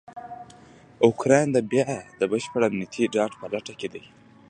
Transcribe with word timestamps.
اوکرایین 1.07 1.49
بیا 1.71 1.87
دبشپړامنیتي 2.19 3.03
ډاډ 3.13 3.31
په 3.39 3.45
لټه 3.53 3.73
کې 3.79 3.87
دی. 3.93 4.03